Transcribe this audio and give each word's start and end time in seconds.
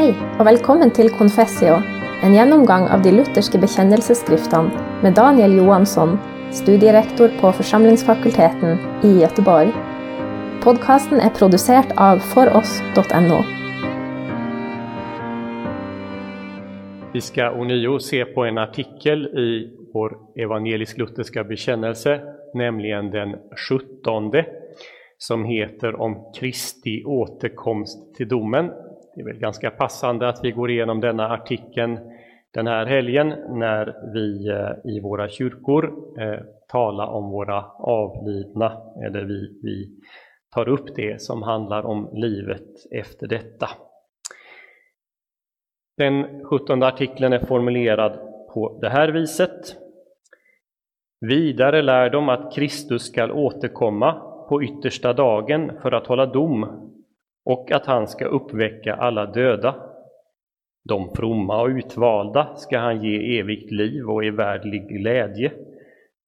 Hej 0.00 0.14
och 0.38 0.46
välkommen 0.46 0.90
till 0.90 1.10
Confessio, 1.10 1.82
en 2.22 2.34
genomgång 2.34 2.88
av 2.88 3.02
de 3.02 3.12
lutherska 3.12 3.58
bekännelseskrifterna 3.58 4.70
med 5.02 5.14
Daniel 5.14 5.56
Johansson, 5.56 6.18
studierektor 6.52 7.28
på 7.40 7.52
församlingsfakulteten 7.52 8.78
i 9.02 9.20
Göteborg. 9.20 9.72
Podcasten 10.62 11.20
är 11.20 11.30
producerad 11.30 11.84
av 11.96 12.18
foross.no. 12.18 13.44
Vi 17.12 17.20
ska 17.20 17.50
ånyo 17.50 17.98
se 17.98 18.24
på 18.24 18.44
en 18.44 18.58
artikel 18.58 19.26
i 19.26 19.76
vår 19.92 20.18
evangelisk-lutherska 20.36 21.44
bekännelse, 21.44 22.20
nämligen 22.54 23.10
den 23.10 23.36
17 23.68 24.32
som 25.18 25.44
heter 25.44 26.00
om 26.00 26.32
Kristi 26.40 27.04
återkomst 27.04 28.14
till 28.14 28.28
domen. 28.28 28.70
Det 29.14 29.20
är 29.20 29.24
väl 29.24 29.38
ganska 29.38 29.70
passande 29.70 30.28
att 30.28 30.40
vi 30.44 30.50
går 30.50 30.70
igenom 30.70 31.00
denna 31.00 31.28
artikeln 31.28 31.98
den 32.54 32.66
här 32.66 32.86
helgen 32.86 33.28
när 33.48 34.12
vi 34.14 34.48
eh, 34.48 34.92
i 34.92 35.00
våra 35.00 35.28
kyrkor 35.28 35.94
eh, 36.20 36.40
talar 36.68 37.06
om 37.06 37.30
våra 37.30 37.64
avlidna, 37.78 38.82
eller 39.06 39.24
vi, 39.24 39.60
vi 39.62 39.98
tar 40.54 40.68
upp 40.68 40.96
det 40.96 41.22
som 41.22 41.42
handlar 41.42 41.82
om 41.86 42.10
livet 42.12 42.68
efter 42.90 43.26
detta. 43.26 43.68
Den 45.96 46.44
17 46.44 46.82
artikeln 46.82 47.32
är 47.32 47.46
formulerad 47.46 48.12
på 48.54 48.78
det 48.80 48.88
här 48.88 49.08
viset. 49.08 49.76
Vidare 51.20 51.82
lär 51.82 52.10
de 52.10 52.28
att 52.28 52.54
Kristus 52.54 53.02
skall 53.02 53.32
återkomma 53.32 54.12
på 54.48 54.62
yttersta 54.62 55.12
dagen 55.12 55.72
för 55.82 55.92
att 55.92 56.06
hålla 56.06 56.26
dom 56.26 56.90
och 57.44 57.72
att 57.72 57.86
han 57.86 58.08
ska 58.08 58.24
uppväcka 58.24 58.94
alla 58.94 59.26
döda. 59.26 59.74
De 60.84 61.10
fromma 61.14 61.62
och 61.62 61.68
utvalda 61.68 62.54
ska 62.56 62.78
han 62.78 63.02
ge 63.02 63.38
evigt 63.38 63.70
liv 63.70 64.10
och 64.10 64.24
evärdlig 64.24 64.88
glädje. 64.88 65.52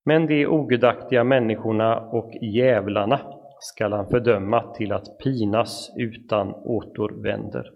Men 0.05 0.27
de 0.27 0.47
ogudaktiga 0.47 1.25
människorna 1.25 2.01
och 2.01 2.33
djävlarna 2.43 3.21
skall 3.61 3.93
han 3.93 4.09
fördöma 4.09 4.73
till 4.75 4.93
att 4.93 5.19
pinas 5.19 5.91
utan 5.99 6.55
återvänder. 6.55 7.71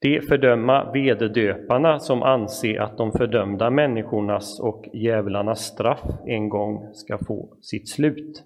De 0.00 0.20
fördöma 0.20 0.92
vederdöparna 0.92 1.98
som 1.98 2.22
anser 2.22 2.80
att 2.80 2.96
de 2.96 3.12
fördömda 3.12 3.70
människornas 3.70 4.60
och 4.60 4.84
djävlarnas 4.92 5.60
straff 5.60 6.04
en 6.26 6.48
gång 6.48 6.94
ska 6.94 7.18
få 7.18 7.56
sitt 7.60 7.88
slut. 7.88 8.44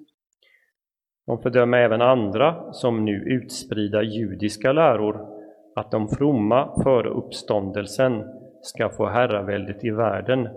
De 1.27 1.43
fördömer 1.43 1.79
även 1.79 2.03
andra 2.03 2.73
som 2.73 3.05
nu 3.05 3.13
utsprida 3.13 4.03
judiska 4.03 4.73
läror 4.73 5.37
att 5.77 5.91
de 5.91 6.09
fromma 6.09 6.83
före 6.83 7.09
uppståndelsen 7.09 8.25
ska 8.63 8.89
få 8.89 9.07
herraväldet 9.07 9.85
i 9.85 9.91
världen 9.91 10.49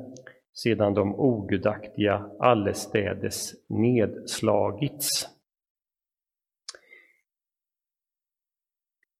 sedan 0.53 0.93
de 0.93 1.15
ogudaktiga 1.15 2.29
allestädes 2.39 3.51
nedslagits. 3.69 5.29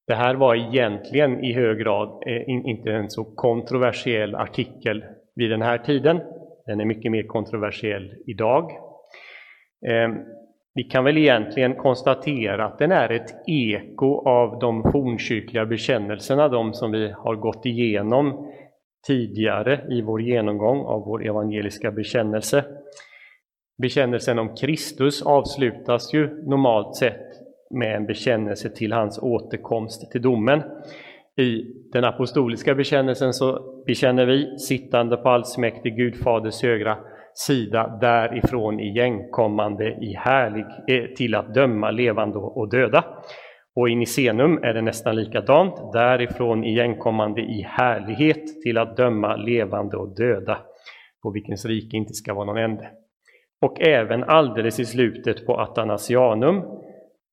Det 0.07 0.15
här 0.15 0.35
var 0.35 0.55
egentligen 0.55 1.43
i 1.43 1.53
hög 1.53 1.77
grad 1.77 2.23
eh, 2.27 2.49
inte 2.49 2.91
en 2.91 3.09
så 3.09 3.23
kontroversiell 3.23 4.35
artikel 4.35 5.05
vid 5.35 5.51
den 5.51 5.61
här 5.61 5.77
tiden. 5.77 6.19
Den 6.65 6.79
är 6.79 6.85
mycket 6.85 7.11
mer 7.11 7.23
kontroversiell 7.23 8.15
idag. 8.27 8.71
Ehm, 9.87 10.15
vi 10.73 10.83
kan 10.83 11.03
väl 11.03 11.17
egentligen 11.17 11.75
konstatera 11.75 12.65
att 12.65 12.79
den 12.79 12.91
är 12.91 13.09
ett 13.11 13.35
eko 13.47 14.29
av 14.29 14.59
de 14.59 14.91
fornkyrkliga 14.91 15.65
bekännelserna, 15.65 16.47
de 16.47 16.73
som 16.73 16.91
vi 16.91 17.11
har 17.11 17.35
gått 17.35 17.65
igenom 17.65 18.51
tidigare 19.07 19.85
i 19.89 20.01
vår 20.01 20.21
genomgång 20.21 20.79
av 20.79 21.05
vår 21.05 21.25
evangeliska 21.25 21.91
bekännelse. 21.91 22.65
Bekännelsen 23.81 24.39
om 24.39 24.55
Kristus 24.55 25.21
avslutas 25.21 26.13
ju 26.13 26.43
normalt 26.49 26.95
sett 26.95 27.27
med 27.69 27.95
en 27.95 28.05
bekännelse 28.05 28.69
till 28.69 28.91
hans 28.91 29.19
återkomst 29.19 30.11
till 30.11 30.21
domen. 30.21 30.61
I 31.37 31.63
den 31.91 32.03
apostoliska 32.03 32.75
bekännelsen 32.75 33.33
så 33.33 33.59
bekänner 33.85 34.25
vi, 34.25 34.59
sittande 34.59 35.17
på 35.17 35.29
allsmäktig 35.29 35.95
Gud 35.95 36.15
Faders 36.15 36.63
högra 36.63 36.97
sida, 37.39 37.97
därifrån 38.01 38.79
igenkommande 38.79 39.85
i 39.85 40.13
härlig, 40.17 40.65
eh, 40.87 41.05
till 41.15 41.35
att 41.35 41.53
döma 41.53 41.91
levande 41.91 42.37
och 42.37 42.69
döda. 42.69 43.03
Och 43.75 43.89
i 43.89 43.95
Nicenum 43.95 44.63
är 44.63 44.73
det 44.73 44.81
nästan 44.81 45.15
likadant, 45.15 45.93
därifrån 45.93 46.63
igenkommande 46.63 47.41
i 47.41 47.65
härlighet 47.67 48.61
till 48.63 48.77
att 48.77 48.97
döma 48.97 49.35
levande 49.35 49.97
och 49.97 50.15
döda, 50.15 50.57
på 51.23 51.31
vilkens 51.31 51.65
rike 51.65 51.97
inte 51.97 52.13
ska 52.13 52.33
vara 52.33 52.45
någon 52.45 52.57
ände. 52.57 52.89
Och 53.61 53.81
även 53.81 54.23
alldeles 54.23 54.79
i 54.79 54.85
slutet 54.85 55.45
på 55.45 55.59
Atanasianum, 55.59 56.63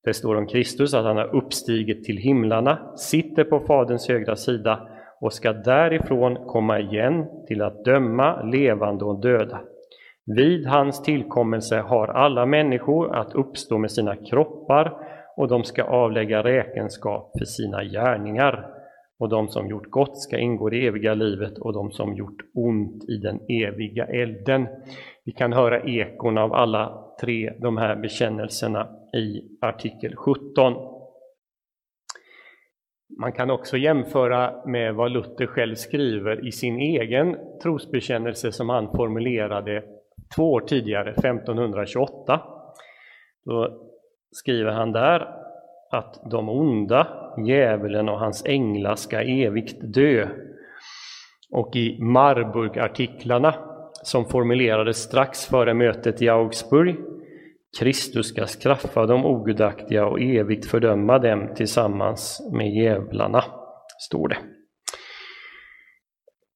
det 0.03 0.13
står 0.13 0.35
om 0.35 0.47
Kristus 0.47 0.93
att 0.93 1.05
han 1.05 1.17
har 1.17 1.35
uppstigit 1.35 2.03
till 2.03 2.17
himlarna, 2.17 2.95
sitter 2.97 3.43
på 3.43 3.59
Faderns 3.59 4.07
högra 4.07 4.35
sida 4.35 4.87
och 5.21 5.33
ska 5.33 5.53
därifrån 5.53 6.35
komma 6.35 6.79
igen 6.79 7.25
till 7.47 7.61
att 7.61 7.85
döma 7.85 8.43
levande 8.43 9.05
och 9.05 9.21
döda. 9.21 9.61
Vid 10.35 10.65
hans 10.65 11.03
tillkommelse 11.03 11.77
har 11.77 12.07
alla 12.07 12.45
människor 12.45 13.15
att 13.15 13.33
uppstå 13.35 13.77
med 13.77 13.91
sina 13.91 14.15
kroppar 14.15 14.97
och 15.37 15.47
de 15.47 15.63
ska 15.63 15.83
avlägga 15.83 16.43
räkenskap 16.43 17.31
för 17.37 17.45
sina 17.45 17.83
gärningar. 17.83 18.73
Och 19.19 19.29
de 19.29 19.47
som 19.47 19.67
gjort 19.67 19.89
gott 19.89 20.17
ska 20.17 20.37
ingå 20.37 20.73
i 20.73 20.79
det 20.79 20.87
eviga 20.87 21.13
livet 21.13 21.57
och 21.57 21.73
de 21.73 21.91
som 21.91 22.15
gjort 22.15 22.41
ont 22.53 23.09
i 23.09 23.17
den 23.17 23.39
eviga 23.49 24.05
elden. 24.05 24.67
Vi 25.25 25.31
kan 25.31 25.53
höra 25.53 25.81
ekon 25.83 26.37
av 26.37 26.53
alla 26.53 27.03
tre 27.21 27.53
de 27.59 27.77
här 27.77 27.95
bekännelserna 27.95 28.87
i 29.13 29.41
artikel 29.61 30.15
17. 30.15 30.73
Man 33.19 33.31
kan 33.31 33.49
också 33.49 33.77
jämföra 33.77 34.65
med 34.65 34.95
vad 34.95 35.11
Luther 35.11 35.45
själv 35.45 35.75
skriver 35.75 36.47
i 36.47 36.51
sin 36.51 36.79
egen 36.79 37.37
trosbekännelse 37.63 38.51
som 38.51 38.69
han 38.69 38.91
formulerade 38.95 39.83
två 40.35 40.51
år 40.51 40.61
tidigare, 40.61 41.11
1528. 41.11 42.41
Då 43.45 43.81
skriver 44.31 44.71
han 44.71 44.91
där 44.91 45.27
att 45.91 46.21
de 46.31 46.49
onda, 46.49 47.07
djävulen 47.47 48.09
och 48.09 48.19
hans 48.19 48.45
änglar 48.45 48.95
ska 48.95 49.21
evigt 49.21 49.93
dö. 49.93 50.27
Och 51.51 51.75
i 51.75 52.01
Marburg-artiklarna 52.01 53.55
som 54.03 54.25
formulerades 54.25 54.97
strax 54.97 55.45
före 55.45 55.73
mötet 55.73 56.21
i 56.21 56.29
Augsburg 56.29 56.95
Kristus 57.79 58.27
ska 58.27 58.45
straffa 58.47 59.05
de 59.05 59.25
ogudaktiga 59.25 60.05
och 60.05 60.21
evigt 60.21 60.65
fördöma 60.65 61.19
dem 61.19 61.53
tillsammans 61.55 62.49
med 62.53 62.69
djävlarna, 62.69 63.43
står 63.99 64.27
det. 64.27 64.37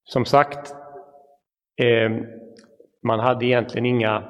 Som 0.04 0.26
sagt, 0.26 0.72
eh, 1.82 2.12
man 3.04 3.20
hade 3.20 3.46
egentligen 3.46 3.86
inga 3.86 4.24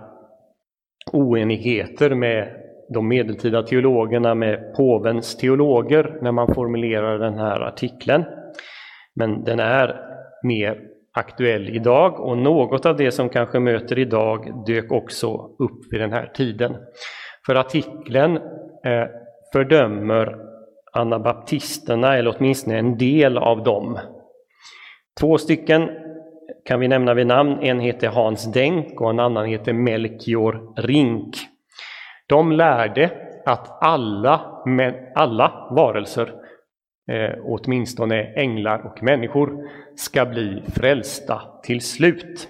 oenigheter 1.14 2.16
med 2.16 2.62
de 2.94 3.08
medeltida 3.08 3.64
teologerna, 3.64 4.36
med 4.36 4.74
påvens 4.76 5.38
teologer, 5.38 6.20
när 6.22 6.32
man 6.32 6.54
formulerar 6.56 7.20
den 7.20 7.40
här 7.40 7.60
artikeln. 7.60 8.24
Men 9.16 9.44
den 9.44 9.60
är 9.60 10.02
mer 10.44 10.81
aktuell 11.14 11.70
idag 11.70 12.20
och 12.20 12.38
något 12.38 12.86
av 12.86 12.98
det 12.98 13.12
som 13.12 13.30
kanske 13.30 13.60
möter 13.60 14.00
idag 14.00 14.64
dök 14.68 14.92
också 14.92 15.34
upp 15.60 15.80
vid 15.92 16.02
den 16.02 16.14
här 16.14 16.31
tiden. 16.34 16.76
För 17.46 17.56
artikeln 17.56 18.38
eh, 18.86 19.08
fördömer 19.54 20.36
anabaptisterna, 20.94 22.18
eller 22.18 22.36
åtminstone 22.38 22.78
en 22.78 22.98
del 22.98 23.38
av 23.38 23.63
dem. 23.63 24.00
Två 25.19 25.38
stycken 25.38 25.90
kan 26.66 26.80
vi 26.80 26.88
nämna 26.88 27.13
vid 27.13 27.28
namn. 27.28 27.60
En 27.62 27.80
heter 27.80 28.08
Hans 28.08 28.52
Denk 28.54 29.02
och 29.02 29.10
en 29.10 29.19
annan 29.19 29.46
heter 29.46 29.74
Melchior 29.74 30.74
Rink. 30.75 31.36
De 32.28 32.52
lärde 32.52 33.12
att 33.46 33.84
alla, 33.84 34.63
men 34.66 34.94
alla 35.16 35.68
varelser, 35.75 36.34
eh, 37.12 37.40
åtminstone 37.44 38.34
änglar 38.36 38.86
och 38.86 39.04
människor, 39.04 39.69
ska 39.96 40.25
bli 40.25 40.63
frälsta 40.75 41.42
till 41.63 41.81
slut. 41.81 42.48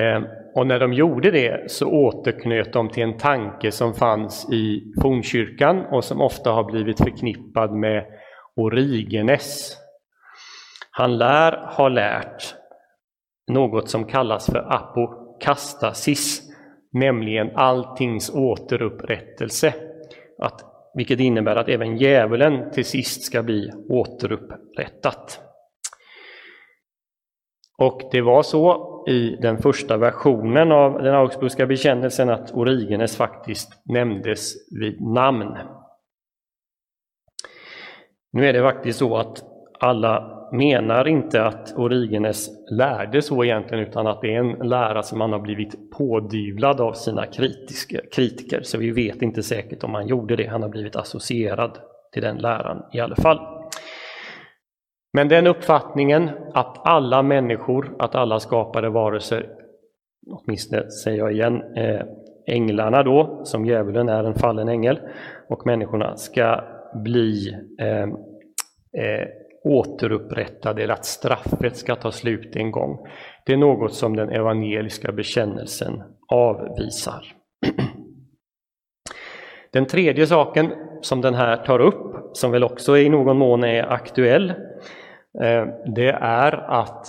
Eh, 0.00 0.22
och 0.54 0.66
när 0.66 0.80
de 0.80 0.92
gjorde 0.92 1.30
det 1.30 1.70
så 1.70 1.90
återknöt 1.90 2.72
de 2.72 2.88
till 2.88 3.02
en 3.02 3.18
tanke 3.18 3.72
som 3.72 3.94
fanns 3.94 4.52
i 4.52 4.92
fornkyrkan 5.02 5.86
och 5.90 6.04
som 6.04 6.20
ofta 6.20 6.50
har 6.50 6.64
blivit 6.64 6.98
förknippad 6.98 7.72
med 7.72 8.04
Origenes, 8.56 9.76
han 10.94 11.18
lär 11.18 11.52
ha 11.52 11.88
lärt 11.88 12.54
något 13.52 13.88
som 13.88 14.04
kallas 14.04 14.46
för 14.46 14.72
apokastasis, 14.72 16.42
nämligen 16.92 17.56
alltings 17.56 18.30
återupprättelse. 18.34 19.74
Att 20.38 20.60
vilket 20.94 21.20
innebär 21.20 21.56
att 21.56 21.68
även 21.68 21.96
djävulen 21.96 22.70
till 22.70 22.84
sist 22.84 23.24
ska 23.24 23.42
bli 23.42 23.72
återupprättat. 23.88 25.40
Och 27.78 28.00
det 28.12 28.20
var 28.20 28.42
så 28.42 28.88
i 29.08 29.36
den 29.36 29.58
första 29.58 29.96
versionen 29.96 30.72
av 30.72 31.02
den 31.02 31.14
Augsburgska 31.14 31.66
bekännelsen 31.66 32.30
att 32.30 32.54
Origenes 32.54 33.16
faktiskt 33.16 33.82
nämndes 33.84 34.54
vid 34.80 35.00
namn. 35.00 35.56
Nu 38.32 38.48
är 38.48 38.52
det 38.52 38.62
faktiskt 38.62 38.98
så 38.98 39.16
att 39.16 39.44
alla 39.80 40.41
menar 40.52 41.08
inte 41.08 41.44
att 41.44 41.74
Origenes 41.76 42.48
lärde 42.70 43.22
så 43.22 43.44
egentligen 43.44 43.84
utan 43.84 44.06
att 44.06 44.20
det 44.20 44.34
är 44.34 44.38
en 44.38 44.68
lära 44.68 45.02
som 45.02 45.20
han 45.20 45.32
har 45.32 45.40
blivit 45.40 45.90
pådyvlad 45.98 46.80
av 46.80 46.92
sina 46.92 47.26
kritiker. 48.12 48.60
Så 48.62 48.78
vi 48.78 48.90
vet 48.90 49.22
inte 49.22 49.42
säkert 49.42 49.84
om 49.84 49.94
han 49.94 50.06
gjorde 50.06 50.36
det, 50.36 50.46
han 50.46 50.62
har 50.62 50.68
blivit 50.68 50.96
associerad 50.96 51.78
till 52.12 52.22
den 52.22 52.36
läran 52.36 52.82
i 52.92 53.00
alla 53.00 53.16
fall. 53.16 53.38
Men 55.12 55.28
den 55.28 55.46
uppfattningen 55.46 56.30
att 56.54 56.86
alla 56.86 57.22
människor, 57.22 57.96
att 57.98 58.14
alla 58.14 58.40
skapade 58.40 58.88
varelser, 58.88 59.48
åtminstone 60.30 60.90
säger 60.90 61.18
jag 61.18 61.32
igen, 61.32 61.62
eh, 61.76 62.02
änglarna 62.46 63.02
då, 63.02 63.40
som 63.44 63.66
djävulen 63.66 64.08
är 64.08 64.24
en 64.24 64.34
fallen 64.34 64.68
ängel, 64.68 65.00
och 65.48 65.66
människorna 65.66 66.16
ska 66.16 66.64
bli 66.94 67.56
eh, 67.80 68.02
eh, 69.02 69.28
återupprättad 69.64 70.78
eller 70.78 70.94
att 70.94 71.04
straffet 71.04 71.76
ska 71.76 71.96
ta 71.96 72.12
slut 72.12 72.56
en 72.56 72.70
gång. 72.70 73.06
Det 73.46 73.52
är 73.52 73.56
något 73.56 73.94
som 73.94 74.16
den 74.16 74.30
evangeliska 74.30 75.12
bekännelsen 75.12 76.02
avvisar. 76.28 77.24
Den 79.72 79.86
tredje 79.86 80.26
saken 80.26 80.72
som 81.00 81.20
den 81.20 81.34
här 81.34 81.56
tar 81.56 81.78
upp, 81.78 82.36
som 82.36 82.50
väl 82.50 82.64
också 82.64 82.98
i 82.98 83.08
någon 83.08 83.38
mån 83.38 83.64
är 83.64 83.92
aktuell, 83.92 84.50
eh, 85.42 85.66
det 85.94 86.10
är 86.20 86.52
att 86.52 87.06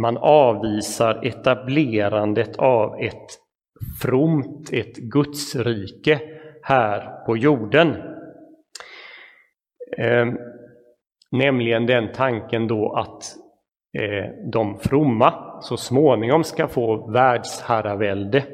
man 0.00 0.16
avvisar 0.16 1.26
etablerandet 1.26 2.56
av 2.56 3.00
ett 3.00 3.26
fromt, 4.02 4.72
ett 4.72 4.96
gudsrike 4.96 6.20
här 6.62 7.24
på 7.26 7.36
jorden. 7.36 7.96
Eh, 9.98 10.26
Nämligen 11.34 11.86
den 11.86 12.12
tanken 12.12 12.66
då 12.66 12.92
att 12.96 13.22
eh, 13.98 14.50
de 14.52 14.78
fromma 14.78 15.60
så 15.60 15.76
småningom 15.76 16.44
ska 16.44 16.68
få 16.68 17.10
världsherravälde 17.10 18.44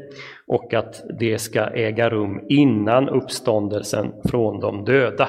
och 0.47 0.75
att 0.75 1.03
det 1.19 1.39
ska 1.39 1.61
äga 1.61 2.11
rum 2.11 2.47
innan 2.49 3.09
uppståndelsen 3.09 4.13
från 4.25 4.61
de 4.61 4.85
döda. 4.85 5.29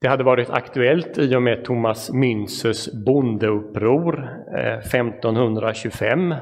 Det 0.00 0.08
hade 0.08 0.24
varit 0.24 0.50
aktuellt 0.50 1.18
i 1.18 1.36
och 1.36 1.42
med 1.42 1.64
Thomas 1.64 2.10
Münzers 2.12 3.04
bondeuppror 3.04 4.28
eh, 4.58 4.78
1525. 4.78 6.34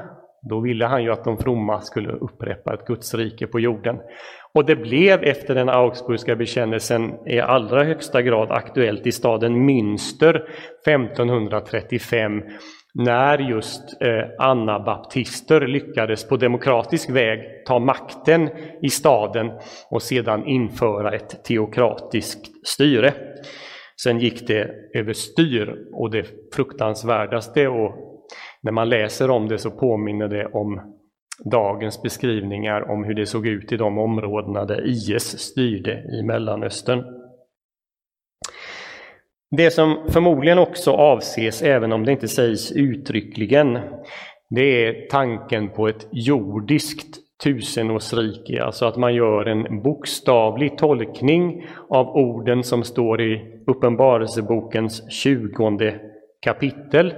Då 0.49 0.59
ville 0.59 0.85
han 0.85 1.03
ju 1.03 1.11
att 1.11 1.23
de 1.23 1.37
fromma 1.37 1.81
skulle 1.81 2.11
upprätta 2.11 2.73
ett 2.73 2.85
gudsrike 2.85 3.47
på 3.47 3.59
jorden. 3.59 3.99
Och 4.55 4.65
det 4.65 4.75
blev 4.75 5.23
efter 5.23 5.55
den 5.55 5.69
Augsburgska 5.69 6.35
bekännelsen 6.35 7.27
i 7.27 7.39
allra 7.39 7.83
högsta 7.83 8.21
grad 8.21 8.51
aktuellt 8.51 9.07
i 9.07 9.11
staden 9.11 9.69
Münster 9.69 10.41
1535 10.87 12.41
när 12.93 13.37
just 13.37 14.01
Anna 14.01 14.73
anabaptister 14.73 15.67
lyckades 15.67 16.27
på 16.27 16.37
demokratisk 16.37 17.09
väg 17.09 17.65
ta 17.65 17.79
makten 17.79 18.49
i 18.81 18.89
staden 18.89 19.51
och 19.89 20.01
sedan 20.01 20.47
införa 20.47 21.11
ett 21.11 21.43
teokratiskt 21.43 22.67
styre. 22.67 23.13
Sen 24.03 24.19
gick 24.19 24.47
det 24.47 24.69
överstyr 24.93 25.75
och 25.93 26.11
det 26.11 26.27
fruktansvärdaste 26.55 27.67
och 27.67 27.95
när 28.61 28.71
man 28.71 28.89
läser 28.89 29.29
om 29.29 29.47
det 29.47 29.57
så 29.57 29.71
påminner 29.71 30.27
det 30.27 30.45
om 30.45 30.81
dagens 31.39 32.01
beskrivningar 32.01 32.91
om 32.91 33.03
hur 33.03 33.13
det 33.13 33.25
såg 33.25 33.47
ut 33.47 33.71
i 33.71 33.77
de 33.77 33.97
områdena 33.97 34.65
där 34.65 34.87
IS 34.87 35.39
styrde 35.39 36.03
i 36.19 36.23
Mellanöstern. 36.23 37.03
Det 39.57 39.71
som 39.71 39.97
förmodligen 40.09 40.59
också 40.59 40.91
avses, 40.91 41.61
även 41.61 41.91
om 41.91 42.05
det 42.05 42.11
inte 42.11 42.27
sägs 42.27 42.71
uttryckligen, 42.71 43.79
det 44.49 44.85
är 44.85 45.07
tanken 45.09 45.69
på 45.69 45.87
ett 45.87 46.07
jordiskt 46.11 47.17
tusenårsrike, 47.43 48.63
alltså 48.63 48.85
att 48.85 48.97
man 48.97 49.15
gör 49.15 49.45
en 49.45 49.81
bokstavlig 49.81 50.77
tolkning 50.77 51.65
av 51.89 52.07
orden 52.07 52.63
som 52.63 52.83
står 52.83 53.21
i 53.21 53.59
Uppenbarelsebokens 53.67 55.11
tjugonde 55.11 55.99
kapitel 56.41 57.13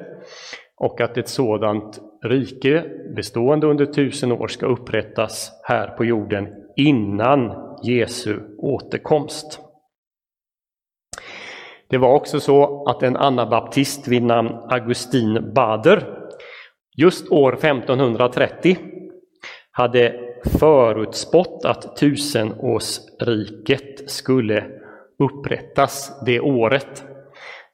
och 0.77 1.01
att 1.01 1.17
ett 1.17 1.27
sådant 1.27 1.99
rike 2.25 2.83
bestående 3.15 3.67
under 3.67 3.85
tusen 3.85 4.31
år 4.31 4.47
ska 4.47 4.65
upprättas 4.65 5.51
här 5.63 5.87
på 5.87 6.05
jorden 6.05 6.47
innan 6.75 7.51
Jesu 7.83 8.39
återkomst. 8.57 9.59
Det 11.87 11.97
var 11.97 12.13
också 12.13 12.39
så 12.39 12.89
att 12.89 13.03
en 13.03 13.15
anabaptist 13.15 14.07
vid 14.07 14.23
namn 14.23 14.49
Augustin 14.69 15.53
Bader 15.53 16.19
just 16.97 17.31
år 17.31 17.53
1530 17.53 18.77
hade 19.71 20.19
förutspått 20.59 21.65
att 21.65 21.97
tusenårsriket 21.97 24.11
skulle 24.11 24.65
upprättas 25.19 26.21
det 26.25 26.39
året. 26.39 27.03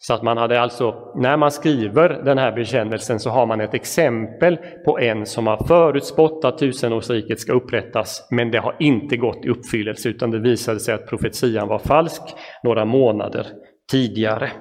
Så 0.03 0.13
att 0.13 0.23
man 0.23 0.37
hade 0.37 0.61
alltså, 0.61 1.11
när 1.15 1.37
man 1.37 1.51
skriver 1.51 2.09
den 2.09 2.37
här 2.37 2.51
bekännelsen 2.51 3.19
så 3.19 3.29
har 3.29 3.45
man 3.45 3.61
ett 3.61 3.73
exempel 3.73 4.57
på 4.85 4.99
en 4.99 5.25
som 5.25 5.47
har 5.47 5.67
förutspått 5.67 6.45
att 6.45 6.57
tusenårsriket 6.57 7.39
ska 7.39 7.53
upprättas, 7.53 8.27
men 8.31 8.51
det 8.51 8.57
har 8.57 8.75
inte 8.79 9.17
gått 9.17 9.45
i 9.45 9.49
uppfyllelse 9.49 10.09
utan 10.09 10.31
det 10.31 10.39
visade 10.39 10.79
sig 10.79 10.93
att 10.93 11.07
profetian 11.07 11.67
var 11.67 11.79
falsk 11.79 12.21
några 12.63 12.85
månader 12.85 13.47
tidigare. 13.91 14.51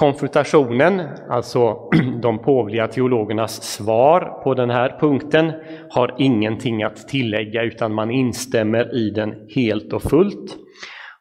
Konfrontationen, 0.00 1.02
alltså 1.28 1.90
de 2.22 2.38
påvliga 2.38 2.86
teologernas 2.86 3.62
svar 3.62 4.40
på 4.44 4.54
den 4.54 4.70
här 4.70 4.98
punkten, 5.00 5.52
har 5.90 6.14
ingenting 6.18 6.82
att 6.82 7.08
tillägga 7.08 7.62
utan 7.62 7.94
man 7.94 8.10
instämmer 8.10 8.96
i 8.96 9.10
den 9.10 9.48
helt 9.54 9.92
och 9.92 10.02
fullt. 10.02 10.56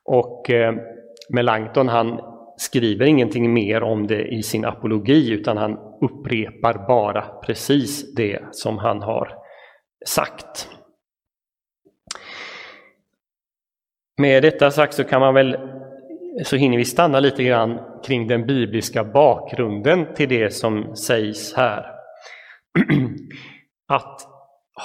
Och 0.05 0.49
eh, 0.49 0.73
Melanchthon 1.29 1.87
han 1.87 2.19
skriver 2.57 3.05
ingenting 3.05 3.53
mer 3.53 3.83
om 3.83 4.07
det 4.07 4.27
i 4.27 4.43
sin 4.43 4.65
apologi 4.65 5.31
utan 5.31 5.57
han 5.57 5.77
upprepar 6.01 6.87
bara 6.87 7.21
precis 7.21 8.15
det 8.15 8.39
som 8.51 8.77
han 8.77 9.01
har 9.01 9.33
sagt. 10.05 10.69
Med 14.17 14.43
detta 14.43 14.71
sagt 14.71 14.93
så 14.93 15.03
kan 15.03 15.21
man 15.21 15.33
väl 15.33 15.57
så 16.43 16.55
hinner 16.55 16.77
vi 16.77 16.85
stanna 16.85 17.19
lite 17.19 17.43
grann 17.43 17.79
kring 18.05 18.27
den 18.27 18.47
bibliska 18.47 19.03
bakgrunden 19.03 20.05
till 20.15 20.29
det 20.29 20.53
som 20.53 20.95
sägs 20.95 21.53
här. 21.53 21.85
Att 23.87 24.21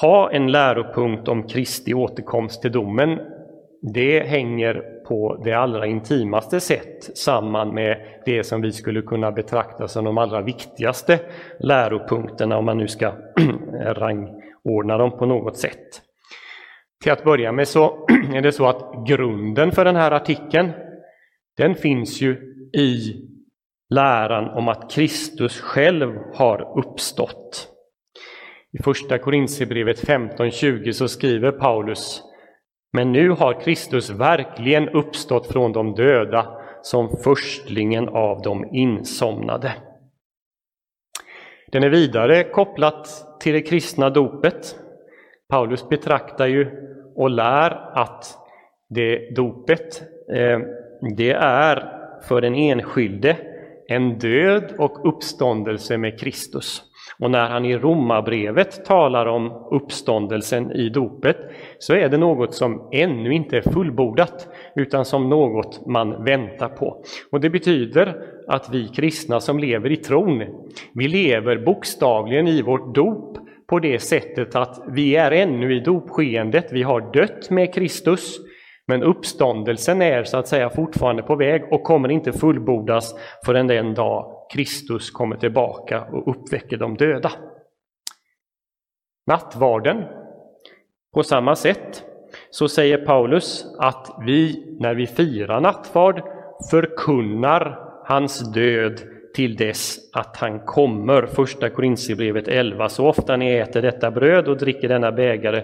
ha 0.01 0.31
en 0.31 0.53
läropunkt 0.53 1.29
om 1.29 1.49
Kristi 1.49 1.95
återkomst 1.95 2.63
till 2.63 2.73
domen, 2.73 3.19
det 3.83 4.27
hänger 4.27 4.83
på 5.09 5.41
det 5.45 5.53
allra 5.53 5.87
intimaste 5.87 6.61
sätt 6.61 7.19
samman 7.19 7.75
med 7.75 7.99
det 8.25 8.45
som 8.45 8.61
vi 8.61 8.73
skulle 8.73 9.03
kunna 9.03 9.33
betrakta 9.33 9.89
som 9.89 10.05
de 10.05 10.19
allra 10.19 10.41
viktigaste 10.41 11.21
läropunkterna 11.61 12.59
om 12.59 12.65
man 12.65 12.79
nu 12.79 12.89
ska 12.89 13.13
rangordna 13.85 14.99
dem 14.99 15.11
på 15.19 15.27
något 15.27 15.57
sätt. 15.57 16.01
Till 17.03 17.13
att 17.13 17.25
börja 17.25 17.53
med 17.53 17.69
så 17.69 18.07
är 18.35 18.41
det 18.41 18.53
så 18.53 18.67
att 18.67 19.07
grunden 19.07 19.73
för 19.73 19.85
den 19.85 19.97
här 19.97 20.11
artikeln 20.11 20.73
den 21.57 21.75
finns 21.75 22.21
ju 22.21 22.55
i 22.73 23.15
läran 23.95 24.49
om 24.49 24.69
att 24.69 24.91
Kristus 24.91 25.61
själv 25.61 26.19
har 26.35 26.79
uppstått. 26.79 27.69
I 28.79 28.83
första 28.83 29.19
Korintierbrevet 29.19 30.05
15.20 30.09 30.93
så 30.93 31.09
skriver 31.09 31.53
Paulus 31.53 32.23
Men 32.93 33.13
nu 33.13 33.31
har 33.31 33.61
Kristus 33.61 34.11
verkligen 34.11 34.89
uppstått 34.89 35.53
från 35.53 35.73
de 35.73 35.95
döda 35.95 36.61
som 36.83 37.17
förstlingen 37.25 38.09
av 38.09 38.43
de 38.43 38.75
insomnade. 38.75 39.73
Den 41.73 41.83
är 41.83 41.89
vidare 41.89 42.45
kopplat 42.45 43.09
till 43.41 43.53
det 43.53 43.63
kristna 43.63 44.11
dopet. 44.11 44.77
Paulus 45.49 45.89
betraktar 45.89 46.47
ju 46.47 46.71
och 47.17 47.31
lär 47.31 47.71
att 47.99 48.39
det 48.89 49.35
dopet 49.37 50.03
eh, 50.33 50.59
det 51.17 51.33
är 51.33 51.89
för 52.29 52.41
den 52.41 52.55
enskilde 52.55 53.37
en 53.89 54.19
död 54.19 54.75
och 54.79 55.09
uppståndelse 55.09 55.99
med 55.99 56.21
Kristus. 56.21 56.83
Och 57.19 57.31
när 57.31 57.49
han 57.49 57.65
i 57.65 57.77
Romarbrevet 57.77 58.85
talar 58.85 59.27
om 59.27 59.53
uppståndelsen 59.71 60.73
i 60.73 60.89
dopet 60.89 61.37
så 61.79 61.95
är 61.95 62.09
det 62.09 62.19
något 62.19 62.55
som 62.55 62.89
ännu 62.93 63.35
inte 63.35 63.57
är 63.57 63.73
fullbordat 63.73 64.49
utan 64.77 65.05
som 65.05 65.29
något 65.29 65.87
man 65.87 66.25
väntar 66.25 66.69
på. 66.69 67.05
Och 67.31 67.41
det 67.41 67.51
betyder 67.51 68.17
att 68.49 68.69
vi 68.73 68.89
kristna 68.89 69.41
som 69.41 69.59
lever 69.59 69.93
i 69.93 69.97
tron, 69.97 70.43
vi 70.95 71.09
lever 71.09 71.57
bokstavligen 71.57 72.49
i 72.49 72.63
vårt 72.63 72.95
dop 72.95 73.39
på 73.67 73.79
det 73.79 73.99
sättet 73.99 74.57
att 74.57 74.85
vi 74.89 75.17
är 75.17 75.31
ännu 75.31 75.77
i 75.77 75.81
dopskeendet, 75.81 76.73
vi 76.73 76.83
har 76.83 77.13
dött 77.13 77.51
med 77.51 77.75
Kristus, 77.75 78.39
men 78.87 79.03
uppståndelsen 79.03 80.03
är 80.03 80.25
så 80.25 80.37
att 80.37 80.49
säga 80.49 80.71
fortfarande 80.71 81.23
på 81.23 81.37
väg 81.37 81.73
och 81.73 81.83
kommer 81.83 82.11
inte 82.11 82.33
fullbordas 82.33 83.15
förrän 83.45 83.67
den 83.67 83.95
dag 83.95 84.47
Kristus 84.53 85.11
kommer 85.11 85.37
tillbaka 85.37 86.03
och 86.03 86.31
uppväcker 86.31 86.77
de 86.77 86.97
döda. 86.97 87.33
Nattvarden, 89.27 90.05
på 91.15 91.23
samma 91.23 91.57
sätt, 91.57 92.05
så 92.51 92.69
säger 92.69 92.99
Paulus 92.99 93.67
att 93.79 94.17
vi, 94.27 94.67
när 94.81 94.95
vi 94.95 95.07
firar 95.07 95.61
nattvard, 95.61 96.23
förkunnar 96.71 97.79
hans 98.05 98.53
död 98.53 99.01
till 99.35 99.57
dess 99.57 99.99
att 100.13 100.37
han 100.37 100.61
kommer. 100.61 101.27
Första 101.27 101.71
Korintierbrevet 101.71 102.49
11. 102.49 102.89
Så 102.89 103.09
ofta 103.09 103.37
ni 103.37 103.55
äter 103.55 103.83
detta 103.83 104.11
bröd 104.11 104.49
och 104.49 104.57
dricker 104.57 104.89
denna 104.89 105.13
bägare 105.13 105.63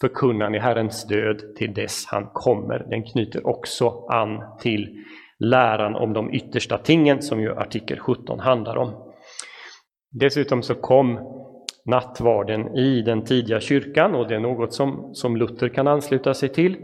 förkunnar 0.00 0.50
ni 0.50 0.58
Herrens 0.58 1.06
död 1.06 1.42
till 1.56 1.74
dess 1.74 2.06
han 2.06 2.26
kommer. 2.32 2.86
Den 2.90 3.02
knyter 3.02 3.46
också 3.46 4.06
an 4.08 4.42
till 4.60 5.04
läran 5.38 5.94
om 5.94 6.12
de 6.12 6.34
yttersta 6.34 6.78
tingen 6.78 7.22
som 7.22 7.40
ju 7.40 7.52
artikel 7.52 7.98
17 7.98 8.40
handlar 8.40 8.76
om. 8.76 9.12
Dessutom 10.10 10.62
så 10.62 10.74
kom 10.74 11.18
nattvarden 11.84 12.76
i 12.76 13.02
den 13.02 13.24
tidiga 13.24 13.60
kyrkan 13.60 14.14
och 14.14 14.28
det 14.28 14.34
är 14.34 14.40
något 14.40 14.72
som, 14.72 15.10
som 15.14 15.36
Luther 15.36 15.68
kan 15.68 15.86
ansluta 15.86 16.34
sig 16.34 16.48
till 16.48 16.76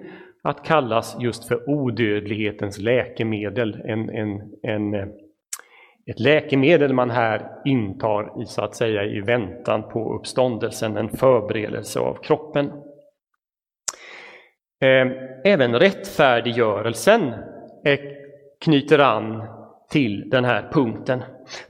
att 0.43 0.65
kallas 0.65 1.17
just 1.21 1.49
för 1.49 1.71
odödlighetens 1.71 2.79
läkemedel. 2.79 3.83
En, 3.85 4.11
en, 4.11 4.41
en, 4.63 4.95
ett 6.07 6.21
läkemedel 6.21 6.93
man 6.93 7.11
här 7.11 7.51
intar 7.65 8.43
i, 8.43 8.47
så 8.47 8.63
att 8.63 8.75
säga, 8.75 9.05
i 9.05 9.21
väntan 9.21 9.83
på 9.83 10.15
uppståndelsen, 10.15 10.97
en 10.97 11.09
förberedelse 11.09 12.01
av 12.01 12.15
kroppen. 12.15 12.71
Ehm, 14.81 15.13
även 15.45 15.79
rättfärdiggörelsen 15.79 17.35
knyter 18.65 18.99
an 18.99 19.43
till 19.91 20.31
den 20.31 20.45
här 20.45 20.71
punkten. 20.73 21.23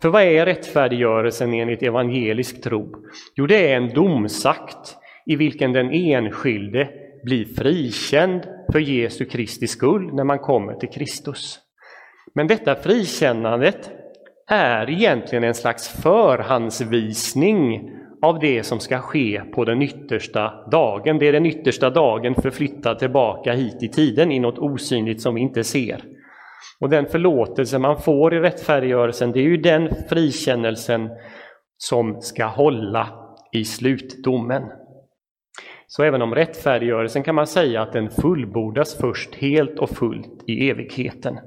För 0.02 0.08
vad 0.08 0.22
är 0.22 0.46
rättfärdiggörelsen 0.46 1.54
enligt 1.54 1.82
evangelisk 1.82 2.62
tro? 2.62 2.92
Jo, 3.34 3.46
det 3.46 3.72
är 3.72 3.76
en 3.76 3.94
domsakt 3.94 4.96
i 5.26 5.36
vilken 5.36 5.72
den 5.72 5.90
enskilde 5.90 6.88
blir 7.24 7.44
frikänd 7.44 8.42
för 8.72 8.78
Jesu 8.78 9.24
Kristi 9.24 9.66
skull 9.66 10.14
när 10.14 10.24
man 10.24 10.38
kommer 10.38 10.74
till 10.74 10.88
Kristus. 10.88 11.58
Men 12.34 12.46
detta 12.46 12.74
frikännandet 12.74 13.90
är 14.50 14.90
egentligen 14.90 15.44
en 15.44 15.54
slags 15.54 16.02
förhandsvisning 16.02 17.90
av 18.22 18.38
det 18.38 18.62
som 18.62 18.80
ska 18.80 18.98
ske 18.98 19.40
på 19.54 19.64
den 19.64 19.82
yttersta 19.82 20.68
dagen. 20.70 21.18
Det 21.18 21.28
är 21.28 21.32
den 21.32 21.46
yttersta 21.46 21.90
dagen 21.90 22.34
förflyttad 22.34 22.98
tillbaka 22.98 23.52
hit 23.52 23.82
i 23.82 23.88
tiden 23.88 24.32
i 24.32 24.38
något 24.38 24.58
osynligt 24.58 25.20
som 25.20 25.34
vi 25.34 25.40
inte 25.40 25.64
ser. 25.64 26.04
Och 26.80 26.90
den 26.90 27.06
förlåtelse 27.06 27.78
man 27.78 28.00
får 28.00 28.34
i 28.34 28.40
rättfärdiggörelsen, 28.40 29.32
det 29.32 29.40
är 29.40 29.48
ju 29.48 29.56
den 29.56 29.90
frikännelsen 30.08 31.10
som 31.78 32.20
ska 32.20 32.46
hålla 32.46 33.08
i 33.52 33.64
slutdomen. 33.64 34.62
Så 35.86 36.02
även 36.02 36.22
om 36.22 36.34
rättfärdiggörelsen 36.34 37.22
kan 37.22 37.34
man 37.34 37.46
säga 37.46 37.82
att 37.82 37.92
den 37.92 38.10
fullbordas 38.10 38.98
först 39.00 39.34
helt 39.34 39.78
och 39.78 39.90
fullt 39.90 40.44
i 40.46 40.70
evigheten. 40.70 41.38